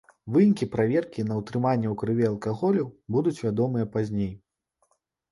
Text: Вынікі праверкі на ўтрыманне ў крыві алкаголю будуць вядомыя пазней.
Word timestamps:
Вынікі 0.35 0.67
праверкі 0.75 1.25
на 1.31 1.35
ўтрыманне 1.41 1.85
ў 1.89 1.95
крыві 2.03 2.25
алкаголю 2.29 2.85
будуць 3.17 3.35
вядомыя 3.43 3.85
пазней. 3.97 4.33